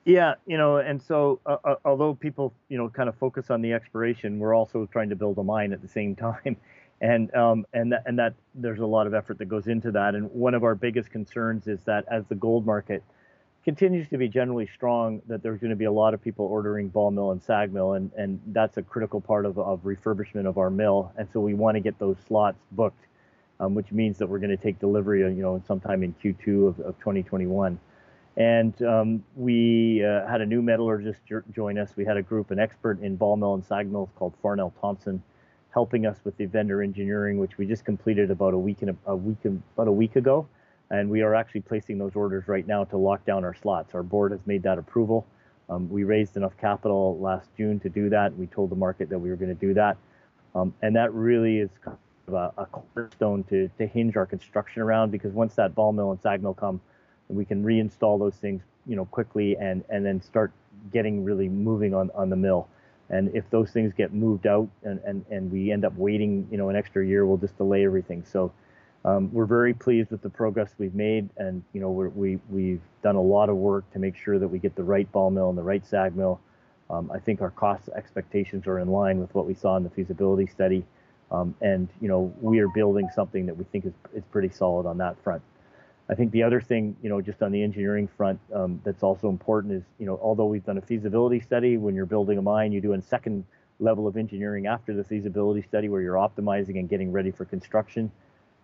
Yeah, 0.06 0.36
you 0.45 0.57
know, 0.57 0.77
and 0.77 1.01
so 1.01 1.39
uh, 1.45 1.57
uh, 1.63 1.75
although 1.84 2.13
people, 2.13 2.54
you 2.69 2.77
know, 2.77 2.88
kind 2.88 3.10
of 3.10 3.16
focus 3.16 3.50
on 3.50 3.62
the 3.62 3.74
exploration, 3.74 4.39
we're 4.39 4.54
also 4.54 4.88
trying 4.92 5.10
to 5.10 5.16
build 5.16 5.38
a 5.39 5.44
mine 5.44 5.74
at 5.74 5.81
the 5.81 5.88
same 5.88 6.16
time 6.45 6.56
and 7.01 7.33
um, 7.33 7.65
and 7.74 7.92
that, 7.92 8.03
and 8.06 8.19
that 8.19 8.36
there's 8.53 8.80
a 8.80 8.86
lot 8.86 9.07
of 9.07 9.13
effort 9.13 9.39
that 9.39 9.45
goes 9.45 9.68
into 9.68 9.92
that. 9.92 10.13
And 10.13 10.31
one 10.31 10.53
of 10.53 10.63
our 10.63 10.75
biggest 10.75 11.09
concerns 11.09 11.68
is 11.68 11.81
that 11.86 12.06
as 12.09 12.24
the 12.30 12.36
gold 12.36 12.65
market 12.65 13.03
continues 13.63 14.07
to 14.09 14.18
be 14.18 14.27
generally 14.27 14.69
strong, 14.75 15.21
that 15.27 15.42
there's 15.42 15.59
going 15.59 15.71
to 15.71 15.75
be 15.75 15.86
a 15.86 15.92
lot 15.92 16.13
of 16.13 16.21
people 16.24 16.45
ordering 16.45 16.89
ball 16.89 17.09
mill 17.09 17.31
and 17.31 17.42
sag 17.42 17.74
mill, 17.74 17.93
and 17.93 18.12
and 18.15 18.39
that's 18.48 18.77
a 18.77 18.84
critical 18.84 19.20
part 19.20 19.48
of, 19.48 19.58
of 19.58 19.81
refurbishment 19.84 20.46
of 20.46 20.60
our 20.60 20.70
mill. 20.70 21.12
And 21.17 21.27
so 21.34 21.39
we 21.39 21.55
want 21.55 21.75
to 21.75 21.81
get 21.81 21.98
those 21.98 22.17
slots 22.27 22.60
booked, 22.72 23.03
um, 23.60 23.74
which 23.74 23.91
means 23.91 24.20
that 24.20 24.27
we're 24.27 24.39
going 24.39 24.55
to 24.55 24.63
take 24.63 24.79
delivery, 24.79 25.22
you 25.22 25.41
know, 25.41 25.62
sometime 25.67 26.03
in 26.03 26.13
Q2 26.24 26.67
of, 26.67 26.79
of 26.81 27.00
2021. 27.00 27.79
And 28.38 28.81
um, 28.84 29.24
we 29.36 30.05
uh, 30.05 30.25
had 30.27 30.39
a 30.39 30.46
new 30.46 30.62
metallurgist 30.62 31.20
join 31.53 31.77
us. 31.77 31.91
We 31.98 32.05
had 32.05 32.15
a 32.15 32.22
group, 32.22 32.51
an 32.51 32.60
expert 32.60 33.01
in 33.01 33.17
ball 33.17 33.36
mill 33.36 33.55
and 33.55 33.65
sag 33.65 33.91
mills 33.91 34.10
called 34.15 34.34
Farnell 34.41 34.74
Thompson 34.79 35.22
helping 35.74 36.06
us 36.06 36.20
with 36.24 36.36
the 36.38 36.46
vendor 36.46 36.82
engineering, 36.82 37.38
which 37.38 37.58
we 37.58 37.66
just 37.66 37.86
completed 37.86 38.30
about 38.30 38.54
a 38.54 38.58
week 38.58 38.82
and 38.82 38.96
a, 39.06 39.16
week 39.16 39.38
about 39.46 39.88
a 39.88 39.92
week 39.92 40.16
ago, 40.16 40.48
and 40.90 41.10
we 41.10 41.22
are 41.22 41.34
actually 41.34 41.62
placing 41.62 41.98
those 41.98 42.16
orders 42.16 42.48
right 42.48 42.68
now 42.68 42.84
to 42.84 42.98
lock 42.98 43.25
down 43.25 43.44
our 43.44 43.56
slots. 43.56 43.96
Our 43.96 44.04
board 44.04 44.32
has 44.32 44.42
made 44.46 44.63
that 44.63 44.78
approval. 44.78 45.25
Um, 45.70 45.90
we 45.90 46.04
raised 46.04 46.36
enough 46.36 46.58
capital 46.58 47.18
last 47.20 47.50
June 47.56 47.80
to 47.80 47.90
do 47.90 48.10
that. 48.10 48.38
We 48.38 48.48
told 48.48 48.70
the 48.70 48.75
market 48.75 49.10
that 49.10 49.20
we 49.20 49.30
were 49.30 49.38
going 49.38 49.56
to 49.56 49.68
do 49.68 49.74
that, 49.75 49.98
um, 50.54 50.74
and 50.82 50.96
that 50.98 51.13
really 51.13 51.60
is 51.60 51.70
kind 51.84 51.98
of 52.28 52.34
a, 52.34 52.51
a 52.58 52.66
cornerstone 52.66 53.44
to 53.46 53.70
to 53.78 53.88
hinge 53.88 54.18
our 54.18 54.25
construction 54.25 54.82
around 54.82 55.12
because 55.12 55.32
once 55.32 55.56
that 55.56 55.74
ball 55.74 55.94
mill 55.94 56.12
and 56.12 56.22
sag 56.22 56.44
mill 56.44 56.54
come, 56.54 56.82
we 57.30 57.46
can 57.46 57.63
reinstall 57.63 58.20
those 58.20 58.36
things, 58.36 58.62
you 58.86 58.98
know, 58.98 59.06
quickly 59.06 59.56
and 59.56 59.86
and 59.90 60.06
then 60.06 60.22
start 60.22 60.51
getting 60.92 61.24
really 61.24 61.48
moving 61.48 61.94
on 61.94 62.12
on 62.13 62.30
the 62.30 62.36
mill. 62.36 62.68
And 63.12 63.36
if 63.36 63.48
those 63.51 63.72
things 63.72 63.94
get 63.96 64.13
moved 64.13 64.48
out 64.48 64.70
and, 64.84 65.00
and, 65.06 65.25
and 65.30 65.51
we 65.51 65.72
end 65.72 65.86
up 65.86 65.94
waiting, 65.96 66.48
you 66.50 66.58
know, 66.58 66.70
an 66.70 66.75
extra 66.75 67.06
year, 67.06 67.25
we'll 67.25 67.38
just 67.38 67.58
delay 67.58 67.86
everything. 67.86 68.24
So 68.25 68.51
um, 69.03 69.32
we're 69.34 69.46
very 69.46 69.74
pleased 69.74 70.12
with 70.12 70.22
the 70.22 70.30
progress 70.30 70.72
we've 70.77 70.94
made, 70.94 71.30
and 71.38 71.63
you 71.74 71.82
know, 71.82 71.89
we're, 71.89 72.10
we 72.10 72.39
we've 72.50 72.82
done 73.01 73.15
a 73.15 73.22
lot 73.22 73.50
of 73.50 73.56
work 73.56 73.91
to 73.94 74.00
make 74.00 74.15
sure 74.15 74.38
that 74.38 74.48
we 74.48 74.60
get 74.60 74.75
the 74.75 74.84
right 74.84 75.12
ball 75.12 75.32
mill 75.32 75.50
and 75.50 75.58
the 75.58 75.63
right 75.63 75.86
sag 75.86 76.15
mill. 76.15 76.39
Um, 76.89 77.10
I 77.12 77.20
think 77.20 77.41
our 77.41 77.50
cost 77.50 77.89
expectations 77.96 78.68
are 78.68 78.80
in 78.80 78.89
line 78.89 79.20
with 79.20 79.34
what 79.34 79.48
we 79.48 79.56
saw 79.56 79.75
in 79.77 79.84
the 79.84 79.89
feasibility 79.89 80.46
study, 80.46 80.86
um, 81.32 81.56
and 81.62 81.89
you 82.00 82.08
know, 82.08 82.32
we 82.41 82.60
are 82.60 82.68
building 82.68 83.10
something 83.15 83.48
that 83.48 83.58
we 83.58 83.63
think 83.72 83.88
is 83.88 83.94
is 84.13 84.24
pretty 84.32 84.50
solid 84.50 84.86
on 84.86 85.00
that 85.00 85.22
front. 85.24 85.41
I 86.12 86.15
think 86.15 86.34
the 86.34 86.44
other 86.44 86.60
thing, 86.60 86.98
you 87.01 87.10
know, 87.10 87.22
just 87.22 87.41
on 87.41 87.53
the 87.53 87.63
engineering 87.63 88.10
front, 88.18 88.38
um, 88.53 88.82
that's 88.84 89.01
also 89.01 89.30
important 89.30 89.74
is, 89.74 89.84
you 89.98 90.06
know, 90.06 90.20
although 90.22 90.46
we've 90.46 90.65
done 90.65 90.77
a 90.77 90.82
feasibility 90.82 91.39
study, 91.39 91.77
when 91.77 91.96
you're 91.96 92.06
building 92.06 92.38
a 92.38 92.41
mine, 92.41 92.74
you 92.74 92.82
do 92.82 92.91
a 92.91 93.01
second 93.01 93.46
level 93.80 94.08
of 94.08 94.18
engineering 94.18 94.68
after 94.68 94.94
the 94.94 95.06
feasibility 95.06 95.62
study 95.62 95.88
where 95.88 96.01
you're 96.01 96.15
optimizing 96.15 96.77
and 96.77 96.89
getting 96.89 97.13
ready 97.13 97.32
for 97.32 97.46
construction. 97.46 98.12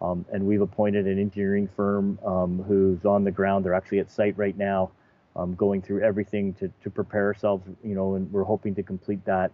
Um, 0.01 0.25
and 0.31 0.45
we've 0.45 0.61
appointed 0.61 1.07
an 1.07 1.17
engineering 1.19 1.69
firm 1.73 2.19
um, 2.25 2.63
who's 2.67 3.05
on 3.05 3.23
the 3.23 3.31
ground. 3.31 3.63
They're 3.63 3.73
actually 3.73 3.99
at 3.99 4.11
site 4.11 4.37
right 4.37 4.55
now, 4.57 4.91
um, 5.37 5.55
going 5.55 5.81
through 5.81 6.03
everything 6.03 6.53
to, 6.55 6.69
to 6.83 6.89
prepare 6.89 7.27
ourselves, 7.27 7.65
you 7.81 7.95
know, 7.95 8.15
and 8.15 8.29
we're 8.29 8.43
hoping 8.43 8.75
to 8.75 8.83
complete 8.83 9.23
that 9.23 9.51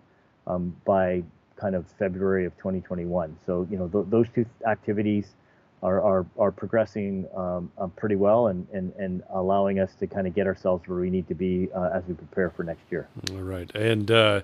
um, 0.48 0.76
by 0.84 1.22
kind 1.58 1.76
of 1.76 1.86
February 2.00 2.46
of 2.46 2.58
2021. 2.58 3.38
So, 3.46 3.68
you 3.70 3.78
know, 3.78 3.88
th- 3.88 4.06
those 4.10 4.28
two 4.34 4.48
activities 4.66 5.36
are, 5.84 6.02
are, 6.02 6.26
are 6.40 6.52
progressing 6.52 7.28
um, 7.36 7.70
uh, 7.78 7.88
pretty 7.88 8.16
well 8.16 8.48
and, 8.48 8.66
and, 8.72 8.94
and 8.94 9.22
allowing 9.32 9.80
us 9.80 9.94
to 9.96 10.08
kind 10.08 10.26
of 10.26 10.34
get 10.34 10.48
ourselves 10.48 10.88
where 10.88 11.00
we 11.00 11.10
need 11.10 11.28
to 11.28 11.36
be 11.36 11.70
uh, 11.76 11.90
as 11.94 12.04
we 12.08 12.14
prepare 12.14 12.50
for 12.50 12.64
next 12.64 12.84
year. 12.90 13.08
All 13.32 13.42
right. 13.42 13.70
And 13.76 14.10
uh, 14.10 14.42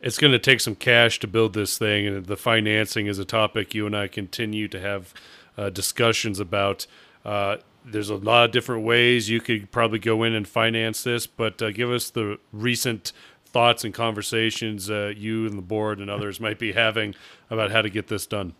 it's 0.00 0.18
going 0.18 0.32
to 0.32 0.38
take 0.38 0.60
some 0.60 0.74
cash 0.74 1.20
to 1.20 1.28
build 1.28 1.54
this 1.54 1.78
thing, 1.78 2.06
and 2.06 2.26
the 2.26 2.36
financing 2.36 3.06
is 3.06 3.18
a 3.18 3.24
topic 3.24 3.72
you 3.72 3.86
and 3.86 3.96
I 3.96 4.08
continue 4.08 4.66
to 4.68 4.80
have 4.80 5.14
uh, 5.56 5.70
discussions 5.70 6.40
about. 6.40 6.86
Uh, 7.24 7.58
there's 7.84 8.10
a 8.10 8.16
lot 8.16 8.46
of 8.46 8.50
different 8.50 8.84
ways 8.84 9.30
you 9.30 9.40
could 9.40 9.70
probably 9.70 9.98
go 9.98 10.22
in 10.24 10.34
and 10.34 10.46
finance 10.46 11.04
this, 11.04 11.26
but 11.26 11.62
uh, 11.62 11.70
give 11.70 11.90
us 11.90 12.10
the 12.10 12.38
recent 12.52 13.12
thoughts 13.46 13.84
and 13.84 13.94
conversations 13.94 14.88
you 14.88 15.46
and 15.46 15.58
the 15.58 15.62
board 15.62 15.98
and 15.98 16.08
others 16.08 16.38
might 16.38 16.58
be 16.58 16.72
having 16.72 17.14
about 17.48 17.70
how 17.70 17.82
to 17.82 17.90
get 17.90 18.06
this 18.06 18.26
done. 18.26 18.54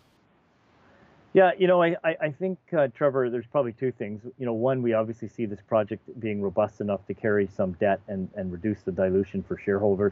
Yeah, 1.33 1.51
you 1.57 1.67
know, 1.67 1.81
I, 1.81 1.95
I 2.03 2.29
think, 2.37 2.59
uh, 2.77 2.89
Trevor, 2.93 3.29
there's 3.29 3.47
probably 3.47 3.71
two 3.71 3.93
things. 3.93 4.21
You 4.37 4.45
know, 4.45 4.53
one, 4.53 4.81
we 4.81 4.93
obviously 4.93 5.29
see 5.29 5.45
this 5.45 5.61
project 5.61 6.03
being 6.19 6.41
robust 6.41 6.81
enough 6.81 7.05
to 7.07 7.13
carry 7.13 7.47
some 7.47 7.71
debt 7.73 8.01
and, 8.09 8.29
and 8.35 8.51
reduce 8.51 8.81
the 8.81 8.91
dilution 8.91 9.41
for 9.41 9.57
shareholders. 9.57 10.11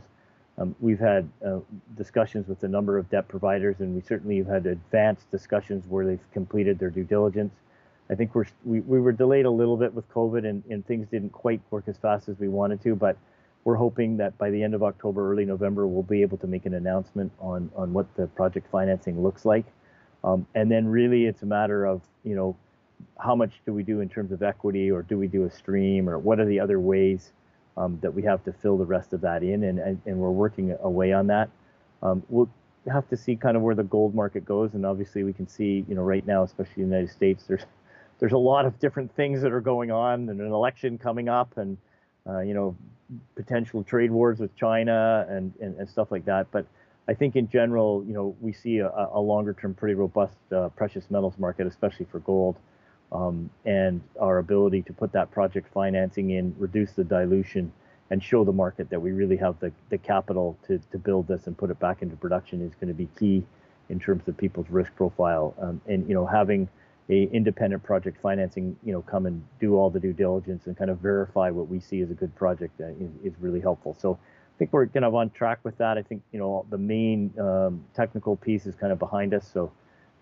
Um, 0.58 0.76
we've 0.80 1.00
had 1.00 1.30
uh, 1.46 1.60
discussions 1.98 2.48
with 2.48 2.64
a 2.64 2.70
number 2.70 2.98
of 2.98 3.10
debt 3.10 3.28
providers, 3.28 3.78
and 3.80 3.94
we 3.94 4.02
certainly 4.02 4.38
have 4.38 4.48
had 4.48 4.66
advanced 4.66 5.30
discussions 5.30 5.86
where 5.88 6.06
they've 6.06 6.32
completed 6.34 6.80
their 6.80 6.90
due 6.90 7.04
diligence. 7.04 7.54
I 8.10 8.16
think 8.16 8.34
we're, 8.34 8.46
we, 8.64 8.80
we 8.80 9.00
were 9.02 9.12
delayed 9.12 9.46
a 9.46 9.52
little 9.52 9.76
bit 9.76 9.94
with 9.94 10.10
COVID, 10.10 10.48
and, 10.48 10.64
and 10.70 10.86
things 10.88 11.08
didn't 11.10 11.32
quite 11.32 11.62
work 11.70 11.84
as 11.88 11.98
fast 11.98 12.30
as 12.30 12.40
we 12.40 12.48
wanted 12.48 12.82
to, 12.84 12.96
but 12.96 13.18
we're 13.66 13.76
hoping 13.76 14.16
that 14.18 14.38
by 14.38 14.52
the 14.52 14.64
end 14.64 14.74
of 14.74 14.84
October, 14.84 15.32
early 15.32 15.44
November, 15.44 15.86
we'll 15.86 16.02
be 16.02 16.22
able 16.22 16.38
to 16.38 16.48
make 16.48 16.66
an 16.66 16.76
announcement 16.76 17.32
on, 17.40 17.70
on 17.76 17.92
what 17.92 18.08
the 18.16 18.28
project 18.28 18.68
financing 18.72 19.22
looks 19.22 19.44
like. 19.44 19.66
Um, 20.24 20.46
and 20.56 20.70
then 20.70 20.88
really 20.88 21.26
it's 21.26 21.42
a 21.44 21.46
matter 21.46 21.86
of, 21.86 22.02
you 22.24 22.36
know, 22.36 22.56
how 23.18 23.36
much 23.36 23.62
do 23.66 23.74
we 23.74 23.84
do 23.84 24.02
in 24.02 24.10
terms 24.10 24.32
of 24.32 24.44
equity 24.44 24.92
or 24.92 25.02
do 25.02 25.18
we 25.18 25.28
do 25.28 25.46
a 25.46 25.52
stream 25.52 26.10
or 26.10 26.18
what 26.18 26.40
are 26.40 26.46
the 26.46 26.60
other 26.60 26.80
ways 26.80 27.32
um, 27.78 27.98
that 28.02 28.14
we 28.14 28.24
have 28.24 28.44
to 28.44 28.54
fill 28.54 28.78
the 28.78 28.86
rest 28.86 29.14
of 29.14 29.22
that 29.22 29.44
in? 29.44 29.64
And, 29.64 29.80
and, 29.80 30.02
and 30.06 30.18
we're 30.18 30.32
working 30.32 30.76
away 30.82 31.14
on 31.14 31.28
that. 31.28 31.50
Um, 32.02 32.24
we'll 32.30 32.50
have 32.92 33.08
to 33.10 33.18
see 33.18 33.36
kind 33.36 33.56
of 33.56 33.64
where 33.64 33.76
the 33.76 33.84
gold 33.84 34.16
market 34.16 34.46
goes. 34.46 34.74
And 34.74 34.86
obviously 34.86 35.24
we 35.24 35.34
can 35.34 35.48
see, 35.48 35.86
you 35.88 35.96
know, 35.96 36.02
right 36.02 36.26
now, 36.26 36.44
especially 36.44 36.84
in 36.84 36.90
the 36.90 36.96
United 36.96 37.14
States, 37.14 37.44
there's, 37.48 37.66
there's 38.20 38.34
a 38.34 38.38
lot 38.38 38.66
of 38.66 38.80
different 38.80 39.16
things 39.16 39.42
that 39.42 39.54
are 39.54 39.62
going 39.62 39.92
on 39.92 40.30
and 40.30 40.42
an 40.42 40.52
election 40.52 40.98
coming 40.98 41.30
up 41.30 41.58
and, 41.58 41.78
uh, 42.28 42.40
you 42.40 42.54
know, 42.54 42.76
potential 43.36 43.84
trade 43.84 44.12
wars 44.12 44.40
with 44.40 44.56
China 44.56 45.26
and, 45.30 45.54
and, 45.62 45.78
and 45.78 45.90
stuff 45.90 46.12
like 46.12 46.26
that. 46.26 46.48
But 46.52 46.66
I 47.10 47.16
think 47.16 47.36
in 47.36 47.50
general, 47.50 48.04
you 48.08 48.14
know, 48.14 48.36
we 48.40 48.54
see 48.54 48.78
a, 48.78 48.92
a 49.12 49.20
longer 49.20 49.56
term, 49.60 49.74
pretty 49.74 49.96
robust 49.96 50.38
uh, 50.56 50.70
precious 50.70 51.10
metals 51.10 51.34
market, 51.40 51.66
especially 51.66 52.06
for 52.06 52.20
gold, 52.20 52.56
um, 53.12 53.50
and 53.66 54.00
our 54.22 54.38
ability 54.38 54.84
to 54.84 54.94
put 54.94 55.12
that 55.14 55.32
project 55.32 55.74
financing 55.74 56.30
in, 56.30 56.56
reduce 56.60 56.92
the 56.92 57.04
dilution, 57.04 57.72
and 58.12 58.24
show 58.24 58.44
the 58.44 58.52
market 58.52 58.92
that 58.92 59.02
we 59.02 59.12
really 59.12 59.38
have 59.38 59.60
the, 59.60 59.72
the 59.90 59.98
capital 59.98 60.56
to, 60.68 60.80
to 60.92 61.00
build 61.00 61.28
this 61.28 61.48
and 61.48 61.58
put 61.58 61.72
it 61.72 61.80
back 61.80 62.04
into 62.04 62.16
production 62.16 62.62
is 62.62 62.76
going 62.76 62.90
to 62.90 62.94
be 62.94 63.10
key 63.18 63.44
in 63.90 64.00
terms 64.00 64.28
of 64.28 64.38
people's 64.38 64.70
risk 64.70 64.96
profile. 64.96 65.56
Um, 65.60 65.82
and 65.88 66.08
you 66.08 66.14
know, 66.14 66.28
having 66.28 66.70
a 67.10 67.24
independent 67.34 67.82
project 67.82 68.22
financing, 68.22 68.78
you 68.84 68.94
know, 68.94 69.02
come 69.02 69.26
and 69.26 69.44
do 69.60 69.78
all 69.78 69.90
the 69.90 70.00
due 70.00 70.14
diligence 70.14 70.68
and 70.68 70.78
kind 70.78 70.92
of 70.92 71.00
verify 71.00 71.50
what 71.50 71.68
we 71.70 71.80
see 71.80 72.02
as 72.02 72.12
a 72.12 72.14
good 72.14 72.36
project 72.36 72.80
uh, 72.80 72.86
is, 73.04 73.10
is 73.24 73.34
really 73.40 73.62
helpful. 73.62 73.98
So 74.00 74.20
think 74.60 74.74
we're 74.74 74.88
kind 74.88 75.06
of 75.06 75.16
on 75.16 75.32
track 75.32 75.60
with 75.64 75.78
that. 75.80 75.98
I 75.98 76.04
think 76.04 76.22
you 76.32 76.40
know 76.40 76.66
the 76.70 76.78
main 76.78 77.34
um, 77.40 77.84
technical 77.96 78.36
piece 78.36 78.68
is 78.68 78.76
kind 78.76 78.92
of 78.92 79.00
behind 79.00 79.34
us, 79.34 79.50
so 79.52 79.72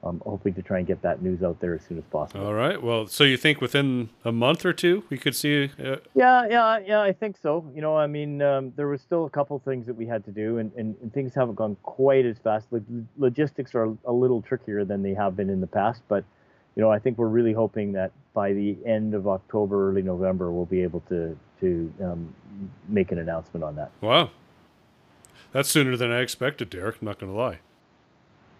I'm 0.03 0.21
hoping 0.25 0.53
to 0.53 0.61
try 0.61 0.77
and 0.77 0.87
get 0.87 1.01
that 1.01 1.23
news 1.23 1.41
out 1.43 1.59
there 1.59 1.73
as 1.73 1.81
soon 1.81 1.97
as 1.97 2.03
possible. 2.11 2.45
All 2.45 2.53
right. 2.53 2.81
Well, 2.81 3.07
so 3.07 3.23
you 3.23 3.35
think 3.35 3.59
within 3.59 4.09
a 4.23 4.31
month 4.31 4.63
or 4.63 4.71
two 4.71 5.03
we 5.09 5.17
could 5.17 5.35
see? 5.35 5.71
Uh... 5.83 5.97
Yeah, 6.13 6.47
yeah, 6.47 6.79
yeah. 6.85 7.01
I 7.01 7.11
think 7.11 7.37
so. 7.41 7.69
You 7.75 7.81
know, 7.81 7.97
I 7.97 8.05
mean, 8.05 8.41
um, 8.41 8.71
there 8.75 8.87
was 8.87 9.01
still 9.01 9.25
a 9.25 9.29
couple 9.29 9.59
things 9.59 9.87
that 9.87 9.95
we 9.95 10.05
had 10.05 10.23
to 10.25 10.31
do, 10.31 10.59
and, 10.59 10.71
and, 10.77 10.95
and 11.01 11.11
things 11.11 11.33
haven't 11.33 11.55
gone 11.55 11.75
quite 11.81 12.25
as 12.25 12.37
fast. 12.37 12.67
Like 12.71 12.83
logistics 13.17 13.73
are 13.73 13.97
a 14.05 14.13
little 14.13 14.41
trickier 14.41 14.85
than 14.85 15.01
they 15.01 15.15
have 15.15 15.35
been 15.35 15.49
in 15.49 15.59
the 15.59 15.67
past, 15.67 16.03
but 16.07 16.23
you 16.75 16.83
know, 16.83 16.91
I 16.91 16.99
think 16.99 17.17
we're 17.17 17.27
really 17.27 17.53
hoping 17.53 17.93
that 17.93 18.11
by 18.35 18.53
the 18.53 18.77
end 18.85 19.15
of 19.15 19.27
October, 19.27 19.89
early 19.89 20.03
November, 20.03 20.51
we'll 20.51 20.65
be 20.65 20.83
able 20.83 20.99
to 21.09 21.35
to 21.59 21.91
um, 22.03 22.33
make 22.87 23.11
an 23.11 23.19
announcement 23.19 23.63
on 23.63 23.75
that. 23.75 23.91
Wow, 24.01 24.31
that's 25.51 25.69
sooner 25.69 25.95
than 25.97 26.11
I 26.11 26.21
expected, 26.21 26.69
Derek. 26.69 26.97
I'm 27.01 27.05
not 27.07 27.19
going 27.19 27.31
to 27.31 27.37
lie. 27.37 27.59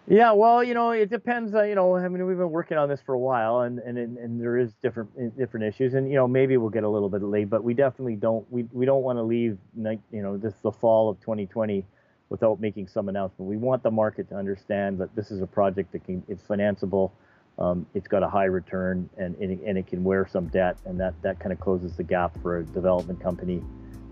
Yeah, 0.06 0.32
well, 0.32 0.64
you 0.64 0.72
know, 0.72 0.90
it 0.90 1.10
depends. 1.10 1.54
Uh, 1.54 1.64
you 1.64 1.74
know, 1.74 1.96
I 1.96 2.08
mean, 2.08 2.26
we've 2.26 2.38
been 2.38 2.50
working 2.50 2.78
on 2.78 2.88
this 2.88 3.00
for 3.04 3.14
a 3.14 3.18
while, 3.18 3.60
and 3.60 3.78
and 3.80 3.98
and 3.98 4.40
there 4.40 4.56
is 4.56 4.72
different 4.82 5.36
different 5.36 5.66
issues, 5.66 5.94
and 5.94 6.08
you 6.08 6.16
know, 6.16 6.26
maybe 6.26 6.56
we'll 6.56 6.70
get 6.70 6.84
a 6.84 6.88
little 6.88 7.10
bit 7.10 7.22
late, 7.22 7.50
but 7.50 7.62
we 7.62 7.74
definitely 7.74 8.16
don't. 8.16 8.50
We 8.50 8.64
we 8.72 8.86
don't 8.86 9.02
want 9.02 9.18
to 9.18 9.22
leave, 9.22 9.58
you 9.76 10.00
know, 10.12 10.36
this 10.36 10.54
the 10.62 10.72
fall 10.72 11.10
of 11.10 11.20
2020 11.20 11.84
without 12.30 12.60
making 12.60 12.88
some 12.88 13.08
announcement. 13.08 13.48
We 13.50 13.56
want 13.56 13.82
the 13.82 13.90
market 13.90 14.28
to 14.30 14.36
understand 14.36 14.98
that 14.98 15.14
this 15.14 15.30
is 15.30 15.42
a 15.42 15.46
project 15.46 15.92
that 15.92 16.04
can 16.04 16.22
it's 16.28 16.42
financeable 16.42 17.10
um, 17.58 17.86
it's 17.94 18.06
got 18.06 18.22
a 18.22 18.28
high 18.28 18.44
return 18.44 19.10
and, 19.18 19.34
and, 19.36 19.50
it, 19.50 19.60
and 19.66 19.76
it 19.76 19.86
can 19.86 20.04
wear 20.04 20.26
some 20.26 20.46
debt, 20.46 20.76
and 20.84 20.98
that, 21.00 21.14
that 21.22 21.40
kind 21.40 21.52
of 21.52 21.58
closes 21.58 21.96
the 21.96 22.04
gap 22.04 22.36
for 22.40 22.58
a 22.58 22.64
development 22.64 23.20
company. 23.20 23.62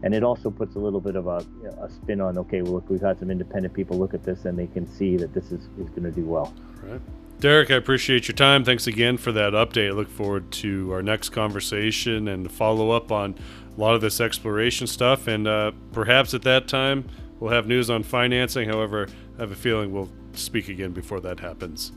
And 0.03 0.15
it 0.15 0.23
also 0.23 0.51
puts 0.51 0.77
a 0.77 0.79
little 0.79 1.01
bit 1.01 1.17
of 1.17 1.27
a, 1.27 1.45
a 1.81 1.89
spin 1.91 2.21
on, 2.21 2.39
okay, 2.39 2.63
well, 2.63 2.75
look, 2.75 2.91
we've 2.91 3.01
had 3.01 3.19
some 3.19 3.31
independent 3.31 3.75
people 3.75 3.99
look 3.99 4.15
at 4.15 4.25
this 4.25 4.45
and 4.45 4.59
they 4.59 4.67
can 4.67 4.87
see 4.87 5.17
that 5.17 5.33
this 5.33 5.47
is, 5.47 5.63
is 5.79 5.89
going 5.91 6.05
to 6.05 6.11
do 6.11 6.25
well. 6.25 6.55
Right. 6.83 7.01
Derek, 7.41 7.71
I 7.71 7.75
appreciate 7.75 8.29
your 8.29 8.35
time. 8.35 8.65
Thanks 8.65 8.87
again 8.87 9.19
for 9.19 9.33
that 9.33 9.53
update. 9.53 9.89
I 9.89 9.93
look 9.93 10.09
forward 10.09 10.51
to 10.53 10.93
our 10.93 11.03
next 11.03 11.31
conversation 11.31 12.29
and 12.29 12.51
follow 12.51 12.91
up 12.91 13.13
on 13.13 13.35
a 13.77 13.81
lot 13.81 13.95
of 13.95 14.01
this 14.01 14.21
exploration 14.21 14.87
stuff. 14.87 15.27
And 15.27 15.47
uh, 15.47 15.73
perhaps 15.93 16.33
at 16.33 16.43
that 16.43 16.67
time, 16.69 17.09
we'll 17.39 17.53
have 17.53 17.67
news 17.67 17.91
on 17.91 18.03
financing. 18.03 18.69
However, 18.69 19.09
I 19.37 19.43
have 19.43 19.53
a 19.53 19.57
feeling 19.57 19.93
we'll 19.93 20.11
speak 20.33 20.69
again 20.69 20.93
before 20.93 21.21
that 21.21 21.41
happens. 21.41 21.93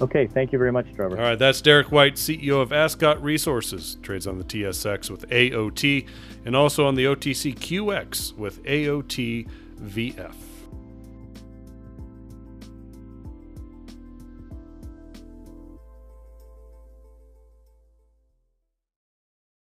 Okay, 0.00 0.28
thank 0.28 0.52
you 0.52 0.58
very 0.58 0.70
much, 0.70 0.86
Trevor. 0.94 1.16
All 1.16 1.22
right, 1.22 1.38
that's 1.38 1.60
Derek 1.60 1.90
White, 1.90 2.14
CEO 2.14 2.62
of 2.62 2.72
Ascot 2.72 3.20
Resources, 3.22 3.96
trades 4.00 4.28
on 4.28 4.38
the 4.38 4.44
TSX 4.44 5.10
with 5.10 5.28
AOT, 5.28 6.06
and 6.44 6.54
also 6.54 6.86
on 6.86 6.94
the 6.94 7.04
OTCQX 7.04 8.36
with 8.36 8.62
AOT 8.64 9.48
VF. 9.80 10.47